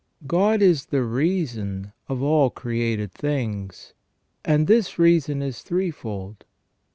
God 0.25 0.63
is 0.63 0.87
the 0.87 1.03
reason 1.03 1.93
of 2.09 2.23
all 2.23 2.49
created 2.49 3.11
things, 3.11 3.93
and 4.43 4.65
this 4.65 4.97
reason 4.97 5.43
is 5.43 5.61
three 5.61 5.91
fold. 5.91 6.43